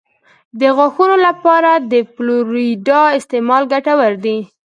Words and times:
د 0.59 0.61
غاښونو 0.77 1.15
لپاره 1.27 1.71
د 1.91 1.93
فلورایډ 2.13 2.87
استعمال 3.19 3.63
ګټور 3.73 4.13
دی. 4.25 4.37